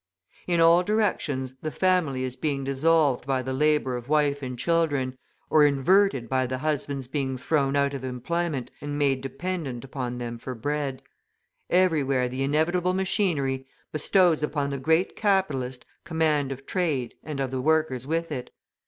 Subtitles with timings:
[0.47, 5.15] In all directions the family is being dissolved by the labour of wife and children,
[5.47, 10.39] or inverted by the husband's being thrown out of employment and made dependent upon them
[10.39, 11.03] for bread;
[11.69, 17.61] everywhere the inevitable machinery bestows upon the great capitalist command of trade and of the
[17.61, 18.49] workers with it.